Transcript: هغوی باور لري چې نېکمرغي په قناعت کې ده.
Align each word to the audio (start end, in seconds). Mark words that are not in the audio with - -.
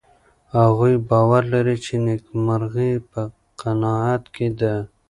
هغوی 0.57 0.93
باور 1.09 1.43
لري 1.53 1.75
چې 1.85 1.93
نېکمرغي 2.05 2.91
په 3.11 3.21
قناعت 3.61 4.23
کې 4.35 4.47
ده. 4.59 4.75